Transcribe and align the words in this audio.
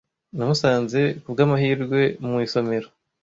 Namusanze 0.37 0.99
kubwamahirwe 1.21 1.99
mu 2.25 2.35
isomero. 2.47 2.87